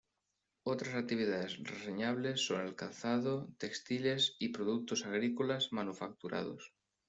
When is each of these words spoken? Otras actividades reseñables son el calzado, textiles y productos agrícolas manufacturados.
Otras 0.63 0.95
actividades 0.95 1.59
reseñables 1.63 2.43
son 2.43 2.61
el 2.65 2.73
calzado, 2.75 3.53
textiles 3.59 4.35
y 4.39 4.49
productos 4.49 5.05
agrícolas 5.05 5.71
manufacturados. 5.73 6.73